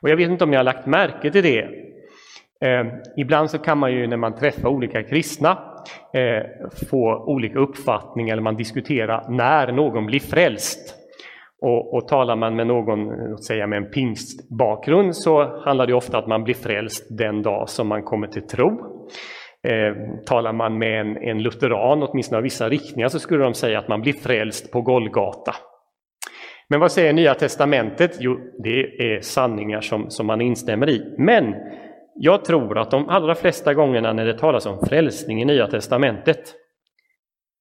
Och 0.00 0.08
jag 0.08 0.16
vet 0.16 0.30
inte 0.30 0.44
om 0.44 0.50
ni 0.50 0.56
har 0.56 0.64
lagt 0.64 0.86
märke 0.86 1.30
till 1.30 1.42
det. 1.42 1.62
Eh, 2.60 2.86
ibland 3.16 3.50
så 3.50 3.58
kan 3.58 3.78
man 3.78 3.92
ju 3.92 4.06
när 4.06 4.16
man 4.16 4.34
träffar 4.34 4.68
olika 4.68 5.02
kristna 5.02 5.71
Eh, 6.14 6.42
få 6.90 7.24
olika 7.26 7.58
uppfattningar, 7.58 8.32
eller 8.32 8.42
man 8.42 8.56
diskuterar 8.56 9.26
när 9.28 9.72
någon 9.72 10.06
blir 10.06 10.20
frälst. 10.20 10.98
Och, 11.62 11.94
och 11.94 12.08
talar 12.08 12.36
man 12.36 12.56
med 12.56 12.66
någon, 12.66 13.30
låt 13.30 13.44
säga 13.44 13.66
med 13.66 13.76
en 13.76 13.90
pingstbakgrund, 13.90 15.16
så 15.16 15.60
handlar 15.64 15.86
det 15.86 15.94
ofta 15.94 16.16
om 16.16 16.22
att 16.22 16.28
man 16.28 16.44
blir 16.44 16.54
frälst 16.54 17.06
den 17.18 17.42
dag 17.42 17.68
som 17.68 17.88
man 17.88 18.02
kommer 18.02 18.26
till 18.26 18.46
tro. 18.46 18.68
Eh, 19.68 19.94
talar 20.26 20.52
man 20.52 20.78
med 20.78 21.00
en, 21.00 21.16
en 21.16 21.42
lutheran, 21.42 22.02
åtminstone 22.02 22.36
av 22.36 22.42
vissa 22.42 22.68
riktningar, 22.68 23.08
så 23.08 23.18
skulle 23.18 23.44
de 23.44 23.54
säga 23.54 23.78
att 23.78 23.88
man 23.88 24.00
blir 24.00 24.12
frälst 24.12 24.72
på 24.72 24.80
Golgata. 24.80 25.54
Men 26.68 26.80
vad 26.80 26.92
säger 26.92 27.12
Nya 27.12 27.34
Testamentet? 27.34 28.16
Jo, 28.20 28.38
det 28.58 28.80
är 28.80 29.20
sanningar 29.20 29.80
som, 29.80 30.10
som 30.10 30.26
man 30.26 30.40
instämmer 30.40 30.88
i. 30.90 31.14
Men 31.18 31.54
jag 32.14 32.44
tror 32.44 32.78
att 32.78 32.90
de 32.90 33.08
allra 33.08 33.34
flesta 33.34 33.74
gångerna 33.74 34.12
när 34.12 34.24
det 34.24 34.38
talas 34.38 34.66
om 34.66 34.86
frälsning 34.86 35.42
i 35.42 35.44
Nya 35.44 35.66
Testamentet 35.66 36.54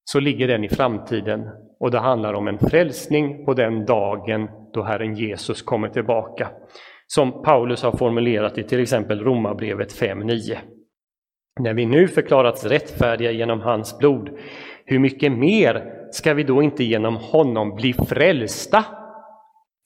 så 0.04 0.20
ligger 0.20 0.48
den 0.48 0.64
i 0.64 0.70
framtiden 0.70 1.50
och 1.80 1.92
det 1.92 2.00
handlar 2.00 2.34
om 2.34 2.48
en 2.48 2.60
frälsning 2.60 3.46
på 3.46 3.54
den 3.54 3.86
dagen 3.86 4.50
då 4.74 4.84
Herren 4.84 5.16
Jesus 5.16 5.62
kommer 5.62 5.90
tillbaka. 5.90 6.50
Som 7.08 7.44
Paulus 7.44 7.84
har 7.84 7.92
formulerat 7.92 8.58
i 8.58 8.64
till 8.64 8.82
exempel 8.82 9.20
Romarbrevet 9.20 10.02
5.9. 10.02 10.58
När 11.60 11.74
vi 11.74 11.86
nu 11.86 12.08
förklarats 12.08 12.66
rättfärdiga 12.66 13.32
genom 13.32 13.62
hans 13.62 13.98
blod, 13.98 14.30
hur 14.86 15.00
mycket 15.00 15.32
mer 15.32 15.94
ska 16.12 16.34
vi 16.34 16.44
då 16.44 16.62
inte 16.62 16.84
genom 16.84 17.16
honom 17.16 17.76
bli 17.76 17.94
frälsta? 17.94 18.86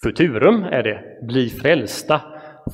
Futurum 0.03 0.63
är 0.63 0.84
det, 0.84 1.25
bli 1.27 1.50
frälsta 1.50 2.22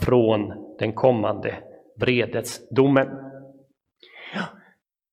från 0.06 0.54
den 0.80 0.94
kommande 0.94 1.56
vredesdomen. 2.02 3.08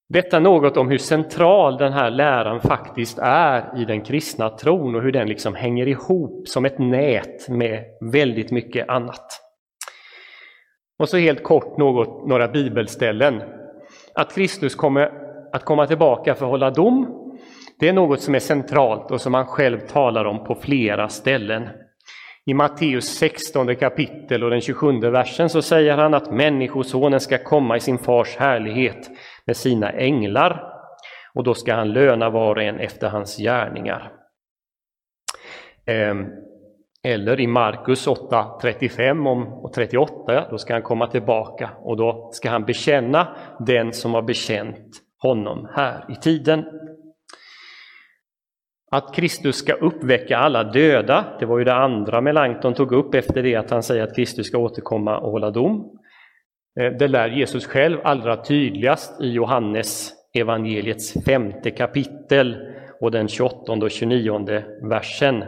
Detta 0.08 0.38
något 0.38 0.76
om 0.76 0.90
hur 0.90 0.98
central 0.98 1.76
den 1.78 1.92
här 1.92 2.10
läran 2.10 2.60
faktiskt 2.60 3.18
är 3.22 3.80
i 3.82 3.84
den 3.84 4.00
kristna 4.00 4.50
tron 4.50 4.94
och 4.94 5.02
hur 5.02 5.12
den 5.12 5.28
liksom 5.28 5.54
hänger 5.54 5.88
ihop 5.88 6.48
som 6.48 6.64
ett 6.64 6.78
nät 6.78 7.48
med 7.48 7.84
väldigt 8.12 8.50
mycket 8.50 8.88
annat. 8.88 9.26
Och 10.98 11.08
så 11.08 11.16
helt 11.16 11.42
kort 11.42 11.78
något, 11.78 12.28
några 12.28 12.48
bibelställen. 12.48 13.42
Att 14.14 14.34
Kristus 14.34 14.74
kommer 14.74 15.12
att 15.52 15.64
komma 15.64 15.86
tillbaka 15.86 16.34
för 16.34 16.44
att 16.44 16.50
hålla 16.50 16.70
dom, 16.70 17.28
det 17.78 17.88
är 17.88 17.92
något 17.92 18.20
som 18.20 18.34
är 18.34 18.38
centralt 18.38 19.10
och 19.10 19.20
som 19.20 19.34
han 19.34 19.46
själv 19.46 19.78
talar 19.78 20.24
om 20.24 20.44
på 20.44 20.54
flera 20.54 21.08
ställen. 21.08 21.68
I 22.48 22.54
Matteus 22.54 23.18
16 23.18 23.76
kapitel 23.76 24.44
och 24.44 24.50
den 24.50 24.60
27 24.60 25.00
versen 25.00 25.48
så 25.48 25.62
säger 25.62 25.96
han 25.96 26.14
att 26.14 26.32
Människosonen 26.32 27.20
ska 27.20 27.38
komma 27.38 27.76
i 27.76 27.80
sin 27.80 27.98
fars 27.98 28.36
härlighet 28.36 29.10
med 29.46 29.56
sina 29.56 29.90
änglar 29.90 30.72
och 31.34 31.44
då 31.44 31.54
ska 31.54 31.74
han 31.74 31.92
löna 31.92 32.30
var 32.30 32.56
och 32.56 32.62
en 32.62 32.80
efter 32.80 33.08
hans 33.08 33.36
gärningar. 33.36 34.12
Ehm, 35.86 36.26
eller 37.02 37.40
i 37.40 37.46
Markus 37.46 38.06
8 38.06 38.58
35 38.62 39.26
och 39.26 39.72
38, 39.72 40.46
då 40.50 40.58
ska 40.58 40.72
han 40.72 40.82
komma 40.82 41.06
tillbaka 41.06 41.70
och 41.82 41.96
då 41.96 42.30
ska 42.32 42.50
han 42.50 42.64
bekänna 42.64 43.36
den 43.58 43.92
som 43.92 44.14
har 44.14 44.22
bekänt 44.22 44.88
honom 45.18 45.68
här 45.74 46.04
i 46.08 46.14
tiden. 46.14 46.64
Att 48.90 49.14
Kristus 49.14 49.56
ska 49.56 49.72
uppväcka 49.72 50.38
alla 50.38 50.64
döda, 50.64 51.24
det 51.40 51.46
var 51.46 51.58
ju 51.58 51.64
det 51.64 51.74
andra 51.74 52.20
Melanchthon 52.20 52.74
tog 52.74 52.92
upp 52.92 53.14
efter 53.14 53.42
det 53.42 53.56
att 53.56 53.70
han 53.70 53.82
säger 53.82 54.02
att 54.02 54.16
Kristus 54.16 54.46
ska 54.46 54.58
återkomma 54.58 55.18
och 55.18 55.30
hålla 55.30 55.50
dom. 55.50 55.98
Eh, 56.80 56.92
det 56.98 57.08
lär 57.08 57.28
Jesus 57.28 57.66
själv 57.66 57.98
allra 58.04 58.36
tydligast 58.36 59.20
i 59.20 59.32
Johannes 59.32 60.12
evangeliets 60.34 61.24
femte 61.24 61.70
kapitel 61.70 62.56
och 63.00 63.10
den 63.10 63.28
28 63.28 63.72
och 63.72 63.90
29 63.90 64.62
versen. 64.82 65.44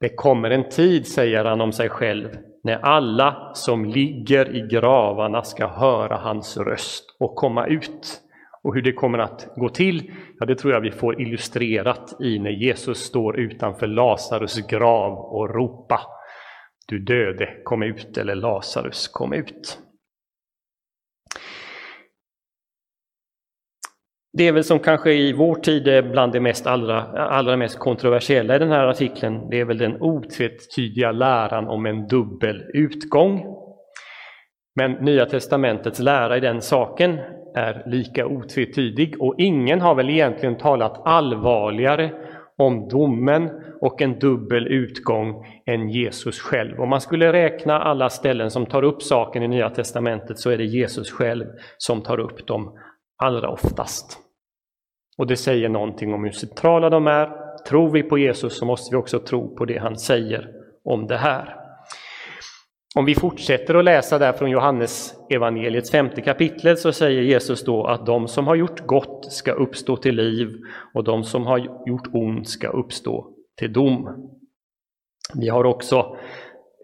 Det 0.00 0.08
kommer 0.08 0.50
en 0.50 0.68
tid, 0.68 1.06
säger 1.06 1.44
han 1.44 1.60
om 1.60 1.72
sig 1.72 1.88
själv, 1.88 2.28
när 2.64 2.78
alla 2.78 3.50
som 3.54 3.84
ligger 3.84 4.56
i 4.56 4.60
gravarna 4.60 5.42
ska 5.42 5.66
höra 5.66 6.16
hans 6.16 6.56
röst 6.56 7.16
och 7.20 7.36
komma 7.36 7.66
ut. 7.66 8.20
Och 8.62 8.74
hur 8.74 8.82
det 8.82 8.92
kommer 8.92 9.18
att 9.18 9.48
gå 9.56 9.68
till, 9.68 10.12
ja, 10.38 10.46
det 10.46 10.54
tror 10.54 10.72
jag 10.72 10.80
vi 10.80 10.90
får 10.90 11.20
illustrerat 11.20 12.16
i 12.20 12.38
när 12.38 12.50
Jesus 12.50 12.98
står 12.98 13.40
utanför 13.40 13.86
Lazarus 13.86 14.66
grav 14.66 15.12
och 15.18 15.54
ropa 15.54 16.00
Du 16.88 16.98
döde, 16.98 17.48
kom 17.64 17.82
ut, 17.82 18.18
eller 18.18 18.34
Lazarus, 18.34 19.08
kom 19.08 19.32
ut. 19.32 19.78
Det 24.32 24.48
är 24.48 24.52
väl 24.52 24.64
som 24.64 24.78
kanske 24.78 25.12
i 25.12 25.32
vår 25.32 25.54
tid 25.54 25.88
är 25.88 26.02
bland 26.02 26.32
det 26.32 26.40
mest 26.40 26.66
allra, 26.66 27.02
allra 27.28 27.56
mest 27.56 27.78
kontroversiella 27.78 28.56
i 28.56 28.58
den 28.58 28.70
här 28.70 28.86
artikeln, 28.86 29.50
det 29.50 29.60
är 29.60 29.64
väl 29.64 29.78
den 29.78 30.02
otvetydiga 30.02 31.12
läran 31.12 31.68
om 31.68 31.86
en 31.86 32.06
dubbel 32.06 32.62
utgång. 32.74 33.44
Men 34.76 34.92
Nya 34.92 35.26
testamentets 35.26 35.98
lära 35.98 36.36
i 36.36 36.40
den 36.40 36.62
saken 36.62 37.18
är 37.58 37.82
lika 37.86 38.26
otvetydig 38.26 39.22
och 39.22 39.34
ingen 39.38 39.80
har 39.80 39.94
väl 39.94 40.10
egentligen 40.10 40.58
talat 40.58 41.00
allvarligare 41.04 42.10
om 42.56 42.88
domen 42.88 43.50
och 43.80 44.02
en 44.02 44.18
dubbel 44.18 44.66
utgång 44.66 45.46
än 45.66 45.88
Jesus 45.88 46.40
själv. 46.40 46.80
Om 46.80 46.88
man 46.88 47.00
skulle 47.00 47.32
räkna 47.32 47.80
alla 47.80 48.10
ställen 48.10 48.50
som 48.50 48.66
tar 48.66 48.82
upp 48.82 49.02
saken 49.02 49.42
i 49.42 49.48
Nya 49.48 49.70
Testamentet 49.70 50.38
så 50.38 50.50
är 50.50 50.58
det 50.58 50.64
Jesus 50.64 51.10
själv 51.10 51.46
som 51.76 52.02
tar 52.02 52.20
upp 52.20 52.46
dem 52.46 52.78
allra 53.22 53.48
oftast. 53.48 54.18
Och 55.18 55.26
det 55.26 55.36
säger 55.36 55.68
någonting 55.68 56.14
om 56.14 56.24
hur 56.24 56.30
centrala 56.30 56.90
de 56.90 57.06
är. 57.06 57.30
Tror 57.68 57.90
vi 57.90 58.02
på 58.02 58.18
Jesus 58.18 58.58
så 58.58 58.64
måste 58.64 58.94
vi 58.94 59.02
också 59.02 59.18
tro 59.18 59.56
på 59.56 59.64
det 59.64 59.78
han 59.78 59.96
säger 59.96 60.50
om 60.84 61.06
det 61.06 61.16
här. 61.16 61.67
Om 62.96 63.04
vi 63.04 63.14
fortsätter 63.14 63.74
att 63.74 63.84
läsa 63.84 64.18
där 64.18 64.32
från 64.32 64.50
Johannes 64.50 65.14
evangeliets 65.30 65.90
femte 65.90 66.20
kapitel 66.20 66.76
så 66.76 66.92
säger 66.92 67.22
Jesus 67.22 67.64
då 67.64 67.84
att 67.84 68.06
de 68.06 68.28
som 68.28 68.46
har 68.46 68.54
gjort 68.54 68.86
gott 68.86 69.32
ska 69.32 69.52
uppstå 69.52 69.96
till 69.96 70.14
liv 70.14 70.48
och 70.94 71.04
de 71.04 71.24
som 71.24 71.46
har 71.46 71.58
gjort 71.86 72.08
ont 72.12 72.48
ska 72.48 72.68
uppstå 72.68 73.30
till 73.58 73.72
dom. 73.72 74.30
Vi 75.34 75.48
har 75.48 75.64
också 75.64 76.16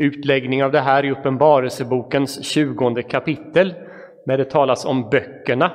utläggning 0.01 0.65
av 0.65 0.73
det 0.73 0.81
här 0.81 1.05
i 1.05 1.11
Uppenbarelsebokens 1.11 2.45
tjugonde 2.45 3.03
kapitel 3.03 3.75
när 4.27 4.39
det 4.39 4.51
talas 4.51 4.85
om 4.85 5.11
böckerna. 5.11 5.73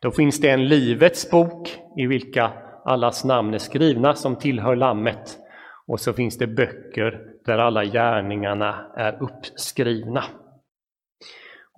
Då 0.00 0.10
finns 0.10 0.40
det 0.40 0.50
en 0.50 0.68
Livets 0.68 1.30
bok 1.30 1.78
i 1.96 2.06
vilka 2.06 2.50
allas 2.84 3.24
namn 3.24 3.54
är 3.54 3.58
skrivna 3.58 4.14
som 4.14 4.36
tillhör 4.36 4.76
Lammet. 4.76 5.38
Och 5.86 6.00
så 6.00 6.12
finns 6.12 6.38
det 6.38 6.46
böcker 6.46 7.29
där 7.44 7.58
alla 7.58 7.84
gärningarna 7.84 8.92
är 8.96 9.22
uppskrivna. 9.22 10.24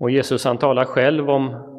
Och 0.00 0.11
Jesus 0.11 0.45
han 0.45 0.59
talar 0.59 0.85
själv 0.85 1.31
om 1.31 1.73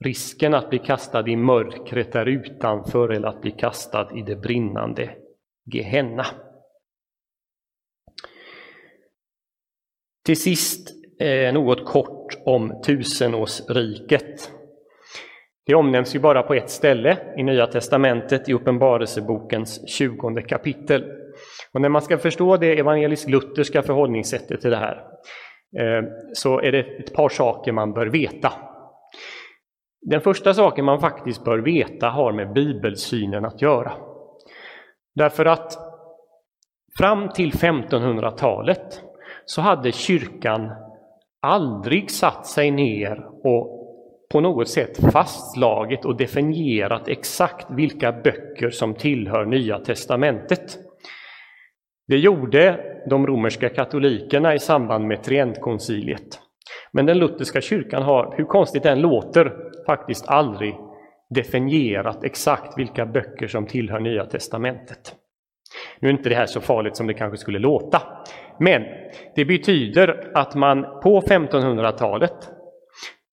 risken 0.00 0.54
att 0.54 0.70
bli 0.70 0.78
kastad 0.78 1.28
i 1.28 1.36
mörkret 1.36 2.12
där 2.12 2.26
utanför 2.26 3.08
eller 3.08 3.28
att 3.28 3.40
bli 3.40 3.50
kastad 3.50 4.08
i 4.14 4.22
det 4.22 4.36
brinnande 4.36 5.10
Gehenna. 5.64 6.26
Till 10.24 10.40
sist 10.40 10.90
eh, 11.20 11.52
något 11.52 11.84
kort 11.84 12.34
om 12.44 12.82
tusenårsriket. 12.86 14.52
Det 15.66 15.74
omnämns 15.74 16.14
ju 16.14 16.18
bara 16.18 16.42
på 16.42 16.54
ett 16.54 16.70
ställe 16.70 17.18
i 17.36 17.42
Nya 17.42 17.66
testamentet 17.66 18.48
i 18.48 18.52
Uppenbarelsebokens 18.52 19.88
20 19.88 20.42
kapitel. 20.42 21.04
Och 21.72 21.80
när 21.80 21.88
man 21.88 22.02
ska 22.02 22.18
förstå 22.18 22.56
det 22.56 22.78
evangelisk-lutherska 22.78 23.82
förhållningssättet 23.82 24.60
till 24.60 24.70
det 24.70 24.76
här 24.76 25.04
eh, 25.78 26.04
så 26.32 26.60
är 26.60 26.72
det 26.72 26.80
ett 26.80 27.14
par 27.14 27.28
saker 27.28 27.72
man 27.72 27.92
bör 27.92 28.06
veta. 28.06 28.52
Den 30.00 30.20
första 30.20 30.54
saken 30.54 30.84
man 30.84 31.00
faktiskt 31.00 31.44
bör 31.44 31.58
veta 31.58 32.08
har 32.08 32.32
med 32.32 32.52
bibelsynen 32.52 33.44
att 33.44 33.62
göra. 33.62 33.92
Därför 35.14 35.44
att 35.44 35.78
fram 36.98 37.28
till 37.28 37.52
1500-talet 37.52 39.02
så 39.44 39.60
hade 39.60 39.92
kyrkan 39.92 40.70
aldrig 41.42 42.10
satt 42.10 42.46
sig 42.46 42.70
ner 42.70 43.26
och 43.44 43.78
på 44.32 44.40
något 44.40 44.68
sätt 44.68 45.12
fastslagit 45.12 46.04
och 46.04 46.16
definierat 46.16 47.08
exakt 47.08 47.66
vilka 47.70 48.12
böcker 48.12 48.70
som 48.70 48.94
tillhör 48.94 49.44
Nya 49.44 49.78
testamentet. 49.78 50.78
Det 52.08 52.18
gjorde 52.18 52.80
de 53.10 53.26
romerska 53.26 53.68
katolikerna 53.68 54.54
i 54.54 54.58
samband 54.58 55.06
med 55.06 55.22
Trientkonciliet. 55.22 56.40
Men 56.92 57.06
den 57.06 57.18
lutherska 57.18 57.60
kyrkan 57.60 58.02
har, 58.02 58.34
hur 58.36 58.44
konstigt 58.44 58.82
den 58.82 59.00
låter, 59.00 59.52
faktiskt 59.86 60.28
aldrig 60.28 60.74
definierat 61.34 62.24
exakt 62.24 62.78
vilka 62.78 63.06
böcker 63.06 63.46
som 63.46 63.66
tillhör 63.66 64.00
Nya 64.00 64.24
testamentet. 64.24 65.14
Nu 66.00 66.08
är 66.08 66.12
inte 66.12 66.28
det 66.28 66.34
här 66.34 66.46
så 66.46 66.60
farligt 66.60 66.96
som 66.96 67.06
det 67.06 67.14
kanske 67.14 67.38
skulle 67.38 67.58
låta, 67.58 68.02
men 68.58 68.82
det 69.34 69.44
betyder 69.44 70.30
att 70.34 70.54
man 70.54 70.82
på 71.02 71.20
1500-talet 71.20 72.50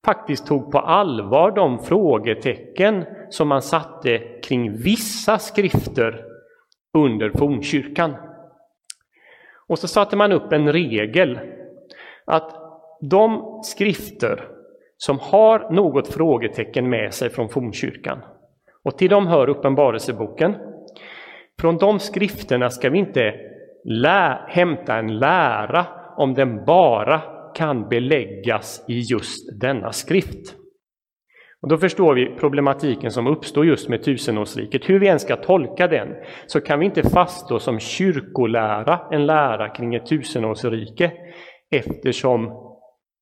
faktiskt 0.06 0.47
tog 0.47 0.71
på 0.71 0.80
allvar 0.80 1.52
de 1.52 1.80
frågetecken 1.80 3.06
som 3.30 3.47
man 3.47 3.62
satte 3.62 4.17
kring 4.43 4.78
vissa 4.78 5.38
skrifter 5.38 6.26
under 6.97 7.30
fornkyrkan. 7.30 8.15
Och 9.69 9.80
så 9.80 9.88
satte 9.88 10.15
man 10.15 10.32
upp 10.32 10.51
en 10.54 10.73
regel 10.73 11.39
att 12.25 12.56
de 13.01 13.60
skrifter 13.63 14.47
som 14.97 15.19
har 15.19 15.71
något 15.71 16.08
frågetecken 16.08 16.89
med 16.89 17.13
sig 17.13 17.30
från 17.30 17.49
fornkyrkan, 17.49 18.19
och 18.84 18.97
till 18.97 19.10
dem 19.10 19.28
hör 19.28 19.49
Uppenbarelseboken, 19.49 20.56
från 21.60 21.78
de 21.78 21.99
skrifterna 21.99 22.69
ska 22.69 22.89
vi 22.89 22.97
inte 22.97 23.34
lä 23.84 24.39
hämta 24.47 24.95
en 24.95 25.19
lära 25.19 25.86
om 26.17 26.34
den 26.34 26.65
bara 26.65 27.21
kan 27.56 27.89
beläggas 27.89 28.86
i 28.88 28.99
just 28.99 29.62
denna 29.62 29.91
skrift. 29.91 30.56
Och 31.65 31.69
då 31.69 31.78
förstår 31.78 32.15
vi 32.15 32.25
problematiken 32.39 33.12
som 33.12 33.28
uppstår 33.28 33.65
just 33.65 33.89
med 33.89 34.04
tusenårsriket. 34.04 34.89
Hur 34.89 34.99
vi 34.99 35.08
än 35.08 35.19
ska 35.19 35.36
tolka 35.36 35.88
den 35.88 36.08
så 36.47 36.62
kan 36.62 36.80
vi 36.80 36.86
inte 36.86 37.10
fastslå 37.10 37.60
som 37.60 37.80
kyrkolära 37.80 38.99
en 39.12 39.25
lära 39.25 39.69
kring 39.69 39.95
ett 39.95 40.06
tusenårsrike 40.06 41.12
eftersom 41.71 42.51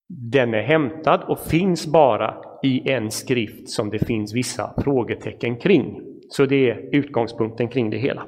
den 0.09 0.53
är 0.53 0.61
hämtad 0.61 1.23
och 1.27 1.39
finns 1.39 1.87
bara 1.87 2.35
i 2.63 2.91
en 2.91 3.11
skrift 3.11 3.69
som 3.69 3.89
det 3.89 3.99
finns 3.99 4.35
vissa 4.35 4.73
frågetecken 4.83 5.57
kring. 5.57 6.01
Så 6.29 6.45
det 6.45 6.69
är 6.69 6.95
utgångspunkten 6.95 7.67
kring 7.67 7.89
det 7.89 7.97
hela. 7.97 8.23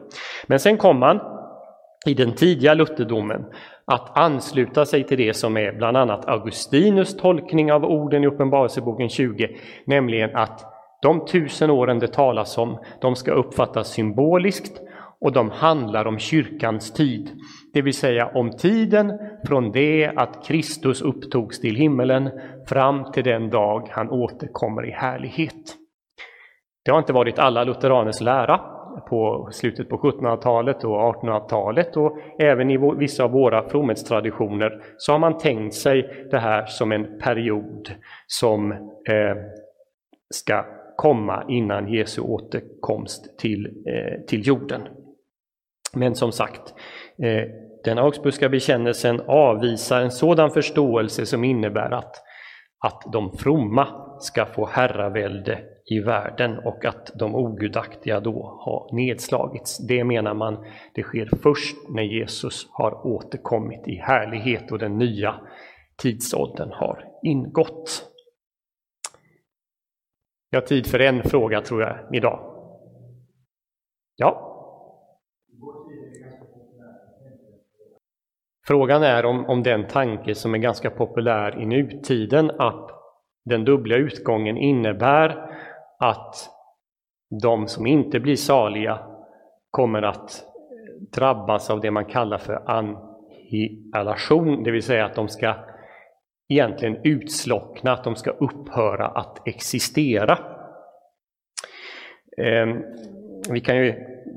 Men 0.48 0.60
sen 0.60 0.78
kom 0.78 1.00
man 1.00 1.20
i 2.06 2.14
den 2.14 2.36
tidiga 2.36 2.74
lutherdomen 2.74 3.46
att 3.86 4.18
ansluta 4.18 4.86
sig 4.86 5.04
till 5.04 5.18
det 5.18 5.34
som 5.34 5.58
är 5.58 5.72
bland 5.72 5.98
annat 5.98 6.26
Augustinus 6.26 7.18
tolkning 7.18 7.72
av 7.72 7.86
orden 7.86 8.24
i 8.24 8.28
Uppenbarelseboken 8.28 9.10
20, 9.10 9.48
nämligen 9.86 10.36
att 10.36 10.72
de 11.02 11.26
tusen 11.26 11.70
åren 11.70 12.00
det 12.00 12.14
talas 12.14 12.58
om, 12.58 12.80
de 13.02 13.16
ska 13.16 13.32
uppfattas 13.32 13.88
symboliskt 13.88 14.82
och 15.22 15.32
de 15.32 15.50
handlar 15.50 16.08
om 16.08 16.20
kyrkans 16.20 16.94
tid, 16.94 17.30
det 17.74 17.82
vill 17.82 17.94
säga 17.94 18.28
om 18.28 18.52
tiden 18.52 19.20
från 19.48 19.72
det 19.72 20.12
att 20.16 20.48
Kristus 20.48 21.02
upptogs 21.02 21.60
till 21.60 21.76
himmelen 21.76 22.32
fram 22.68 23.12
till 23.12 23.24
den 23.24 23.50
dag 23.50 23.88
han 23.92 24.10
återkommer 24.10 24.86
i 24.86 24.92
härlighet. 24.92 25.76
Det 26.86 26.92
har 26.92 27.00
inte 27.00 27.14
varit 27.14 27.40
alla 27.40 27.64
lutheraners 27.64 28.22
lära, 28.22 28.75
på 29.10 29.50
slutet 29.52 29.90
på 29.90 29.98
1700-talet 29.98 30.84
och 30.84 31.16
1800-talet 31.16 31.98
och 31.98 32.18
även 32.40 32.70
i 32.70 32.78
vissa 32.98 33.24
av 33.24 33.32
våra 33.32 33.70
fromhetstraditioner 33.70 34.84
så 34.98 35.12
har 35.12 35.20
man 35.20 35.38
tänkt 35.38 35.76
sig 35.76 36.28
det 36.32 36.40
här 36.40 36.66
som 36.66 36.92
en 36.92 37.20
period 37.20 37.92
som 38.28 38.72
eh, 38.72 39.36
ska 40.34 40.66
komma 40.96 41.46
innan 41.50 41.94
Jesu 41.94 42.22
återkomst 42.22 43.40
till, 43.40 43.66
eh, 43.66 44.26
till 44.28 44.48
jorden. 44.48 44.82
Men 45.94 46.16
som 46.16 46.32
sagt, 46.32 46.74
eh, 47.24 47.44
den 47.84 47.98
Augsburgska 47.98 48.50
bekännelsen 48.50 49.22
avvisar 49.28 50.02
en 50.02 50.12
sådan 50.12 50.52
förståelse 50.52 51.26
som 51.26 51.44
innebär 51.44 51.92
att, 51.92 52.16
att 52.86 53.04
de 53.14 53.38
fromma 53.38 53.88
ska 54.20 54.46
få 54.46 54.66
herravälde 54.66 55.60
i 55.86 56.00
världen 56.00 56.60
och 56.60 56.86
att 56.86 57.12
de 57.16 57.36
ogudaktiga 57.36 58.20
då 58.20 58.58
har 58.60 58.96
nedslagits. 58.96 59.88
Det 59.88 60.04
menar 60.04 60.34
man, 60.34 60.66
det 60.94 61.04
sker 61.04 61.30
först 61.42 61.76
när 61.90 62.04
Jesus 62.04 62.68
har 62.72 63.08
återkommit 63.08 63.88
i 63.88 63.96
härlighet 63.96 64.72
och 64.72 64.80
den 64.80 64.98
nya 64.98 65.36
tidsåldern 65.98 66.72
har 66.72 67.06
ingått. 67.24 68.12
Jag 70.50 70.62
har 70.62 70.68
tid 70.68 70.88
för 70.88 71.00
en 71.00 71.24
fråga 71.24 71.62
tror 71.62 71.82
jag 71.82 71.98
idag. 72.14 72.52
Ja? 74.16 74.52
Frågan 78.68 79.04
är 79.04 79.26
om, 79.26 79.46
om 79.46 79.64
den 79.64 79.88
tanke 79.88 80.36
som 80.36 80.54
är 80.54 80.58
ganska 80.58 80.90
populär 80.90 81.62
i 81.62 81.66
nutiden 81.66 82.52
att 82.52 82.92
den 83.46 83.66
dubbla 83.66 83.96
utgången 83.96 84.58
innebär 84.58 85.56
att 86.10 86.50
de 87.42 87.68
som 87.68 87.88
inte 87.88 88.20
blir 88.20 88.36
saliga 88.36 89.00
kommer 89.72 90.02
att 90.02 90.44
drabbas 91.16 91.70
av 91.70 91.82
det 91.82 91.92
man 91.92 92.06
kallar 92.06 92.38
för 92.38 92.64
annihilation, 92.70 94.64
det 94.64 94.72
vill 94.72 94.84
säga 94.84 95.06
att 95.06 95.16
de 95.16 95.28
ska 95.28 95.56
egentligen 96.50 96.98
utslockna, 97.04 97.92
att 97.94 98.04
de 98.04 98.16
ska 98.16 98.32
upphöra 98.32 99.08
att 99.08 99.48
existera. 99.48 100.40
Ehm, 102.38 102.84
vi 103.50 103.60
kan 103.60 103.78
ju 103.78 103.94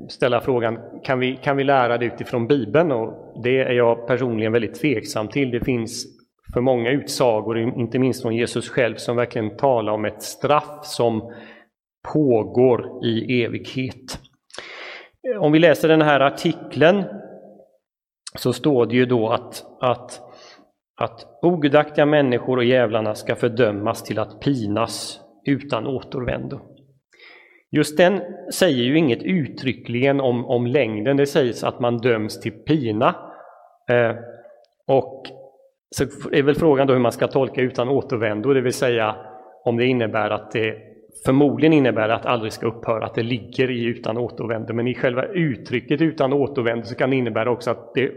ställa 0.09 0.41
frågan, 0.41 0.79
kan 1.03 1.19
vi, 1.19 1.35
kan 1.35 1.57
vi 1.57 1.63
lära 1.63 1.97
det 1.97 2.05
utifrån 2.05 2.47
Bibeln? 2.47 2.91
Och 2.91 3.41
det 3.43 3.59
är 3.59 3.73
jag 3.73 4.07
personligen 4.07 4.51
väldigt 4.51 4.81
tveksam 4.81 5.27
till. 5.27 5.51
Det 5.51 5.65
finns 5.65 6.05
för 6.53 6.61
många 6.61 6.91
utsagor, 6.91 7.59
inte 7.59 7.99
minst 7.99 8.21
från 8.21 8.35
Jesus 8.35 8.69
själv, 8.69 8.95
som 8.95 9.15
verkligen 9.15 9.57
talar 9.57 9.93
om 9.93 10.05
ett 10.05 10.21
straff 10.21 10.85
som 10.85 11.33
pågår 12.13 13.05
i 13.05 13.43
evighet. 13.43 14.19
Om 15.39 15.51
vi 15.51 15.59
läser 15.59 15.87
den 15.87 16.01
här 16.01 16.19
artikeln 16.19 17.03
så 18.35 18.53
står 18.53 18.85
det 18.85 18.95
ju 18.95 19.05
då 19.05 19.29
att, 19.29 19.65
att, 19.81 20.21
att 21.01 21.39
ogudaktiga 21.41 22.05
människor 22.05 22.57
och 22.57 22.63
djävlarna 22.63 23.15
ska 23.15 23.35
fördömas 23.35 24.03
till 24.03 24.19
att 24.19 24.39
pinas 24.39 25.21
utan 25.45 25.87
återvändo. 25.87 26.59
Just 27.71 27.97
den 27.97 28.21
säger 28.53 28.83
ju 28.83 28.97
inget 28.97 29.23
uttryckligen 29.23 30.21
om, 30.21 30.45
om 30.45 30.67
längden, 30.67 31.17
det 31.17 31.25
sägs 31.25 31.63
att 31.63 31.79
man 31.79 31.97
döms 31.97 32.39
till 32.39 32.51
pina. 32.51 33.15
Eh, 33.89 34.15
och 34.87 35.23
så 35.95 36.03
är 36.31 36.43
väl 36.43 36.55
frågan 36.55 36.87
då 36.87 36.93
hur 36.93 37.01
man 37.01 37.11
ska 37.11 37.27
tolka 37.27 37.61
utan 37.61 37.89
återvändo, 37.89 38.53
det 38.53 38.61
vill 38.61 38.73
säga 38.73 39.15
om 39.65 39.77
det 39.77 39.85
innebär 39.85 40.29
att 40.29 40.51
det 40.51 40.88
förmodligen 41.25 41.73
innebär 41.73 42.09
att 42.09 42.25
aldrig 42.25 42.53
ska 42.53 42.67
upphöra, 42.67 43.05
att 43.05 43.15
det 43.15 43.23
ligger 43.23 43.71
i 43.71 43.83
utan 43.83 44.17
återvändo. 44.17 44.73
Men 44.73 44.87
i 44.87 44.95
själva 44.95 45.25
uttrycket 45.25 46.01
utan 46.01 46.33
återvändo 46.33 46.85
så 46.85 46.95
kan 46.95 47.09
det 47.09 47.15
innebära 47.15 47.51
också 47.51 47.71
att 47.71 47.93
det 47.93 48.11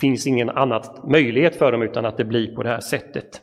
finns 0.00 0.26
ingen 0.26 0.50
annan 0.50 0.82
möjlighet 1.04 1.56
för 1.56 1.72
dem 1.72 1.82
utan 1.82 2.06
att 2.06 2.16
det 2.16 2.24
blir 2.24 2.54
på 2.54 2.62
det 2.62 2.68
här 2.68 2.80
sättet. 2.80 3.42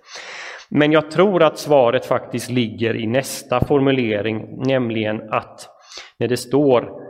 Men 0.69 0.91
jag 0.91 1.11
tror 1.11 1.43
att 1.43 1.57
svaret 1.57 2.05
faktiskt 2.05 2.51
ligger 2.51 2.95
i 2.95 3.07
nästa 3.07 3.65
formulering, 3.65 4.63
nämligen 4.67 5.21
att 5.29 5.69
när 6.17 6.27
det 6.27 6.37
står 6.37 7.01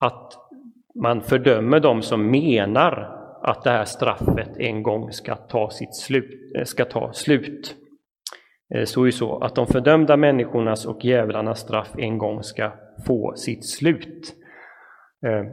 att 0.00 0.32
man 1.02 1.22
fördömer 1.22 1.80
dem 1.80 2.02
som 2.02 2.30
menar 2.30 3.12
att 3.42 3.64
det 3.64 3.70
här 3.70 3.84
straffet 3.84 4.56
en 4.56 4.82
gång 4.82 5.12
ska 5.12 5.36
ta, 5.36 5.70
sitt 5.70 5.96
slut, 5.96 6.30
eh, 6.56 6.64
ska 6.64 6.84
ta 6.84 7.12
slut. 7.12 7.74
Eh, 8.74 8.80
det 8.80 8.86
står 8.86 9.06
ju 9.06 9.12
så 9.12 9.38
att 9.38 9.54
de 9.54 9.66
fördömda 9.66 10.16
människornas 10.16 10.86
och 10.86 11.04
djävlarnas 11.04 11.60
straff 11.60 11.94
en 11.98 12.18
gång 12.18 12.42
ska 12.42 12.72
få 13.06 13.34
sitt 13.36 13.66
slut. 13.66 14.34
Eh, 15.26 15.44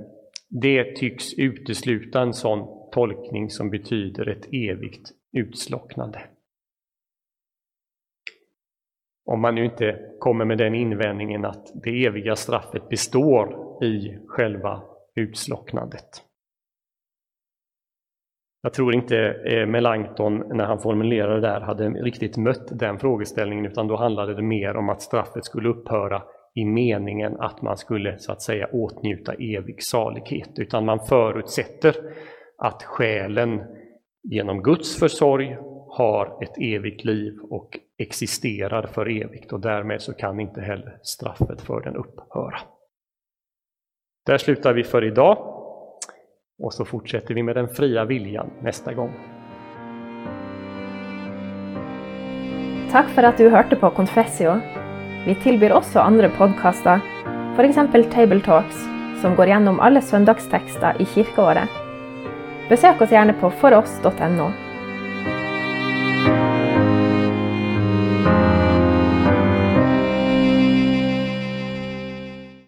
det 0.50 0.96
tycks 0.96 1.34
utesluta 1.38 2.22
en 2.22 2.34
sån 2.34 2.90
tolkning 2.92 3.50
som 3.50 3.70
betyder 3.70 4.30
ett 4.30 4.46
evigt 4.52 5.12
utslocknande. 5.38 6.22
Om 9.26 9.42
man 9.42 9.56
nu 9.56 9.66
inte 9.66 10.00
kommer 10.20 10.46
med 10.46 10.58
den 10.58 10.76
invändningen 10.76 11.46
att 11.46 11.72
det 11.84 12.06
eviga 12.06 12.36
straffet 12.36 12.90
består 12.90 13.56
i 13.84 14.20
själva 14.28 14.84
utslocknandet. 15.16 16.24
Jag 18.66 18.74
tror 18.74 18.96
inte 18.96 19.18
eh, 19.46 19.66
Melanchthon, 19.66 20.44
när 20.58 20.66
han 20.66 20.80
formulerade 20.80 21.36
det 21.36 21.48
där, 21.48 21.62
hade 21.62 21.90
riktigt 21.90 22.38
mött 22.38 22.80
den 22.80 23.00
frågeställningen, 23.00 23.66
utan 23.66 23.88
då 23.88 23.96
handlade 23.96 24.36
det 24.36 24.42
mer 24.42 24.78
om 24.78 24.90
att 24.90 25.02
straffet 25.02 25.46
skulle 25.46 25.70
upphöra 25.70 26.24
i 26.56 26.66
meningen 26.66 27.40
att 27.40 27.62
man 27.62 27.78
skulle 27.78 28.18
så 28.18 28.32
att 28.32 28.42
säga 28.42 28.68
åtnjuta 28.72 29.34
evig 29.34 29.84
salighet, 29.84 30.50
utan 30.60 30.86
man 30.86 31.00
förutsätter 31.00 31.96
att 32.58 32.84
själen 32.84 33.62
genom 34.24 34.64
Guds 34.64 35.00
försorg 35.00 35.58
har 35.90 36.44
ett 36.44 36.58
evigt 36.58 37.06
liv 37.06 37.34
och 37.50 37.70
existerar 37.98 38.88
för 38.88 39.22
evigt 39.22 39.54
och 39.54 39.60
därmed 39.60 40.02
så 40.02 40.14
kan 40.14 40.40
inte 40.40 40.62
heller 40.62 40.98
straffet 41.02 41.62
för 41.62 41.82
den 41.82 41.96
upphöra. 41.96 42.60
Där 44.26 44.38
slutar 44.38 44.74
vi 44.74 44.84
för 44.84 45.04
idag 45.04 45.63
och 46.60 46.74
så 46.74 46.86
fortsätter 46.86 47.34
vi 47.34 47.44
med 47.44 47.56
den 47.56 47.68
fria 47.68 48.06
viljan 48.06 48.50
nästa 48.62 48.94
gång. 48.94 49.14
Tack 52.92 53.10
för 53.10 53.24
att 53.24 53.38
du 53.38 53.50
hörde 53.50 53.76
på 53.76 53.90
Confessio. 53.90 54.60
Vi 55.26 55.36
tillbyr 55.36 55.72
också 55.72 56.00
andra 56.00 56.30
podcaster, 56.30 57.00
för 57.56 57.64
exempel 57.64 58.04
Table 58.04 58.42
Talks, 58.42 58.76
som 59.22 59.36
går 59.36 59.48
igenom 59.48 59.80
alla 59.80 60.02
söndagstexter 60.02 61.02
i 61.02 61.06
kyrkoåret. 61.06 61.70
Besök 62.70 63.02
oss 63.02 63.12
gärna 63.12 63.34
på 63.34 63.52
foross.no 63.52 64.73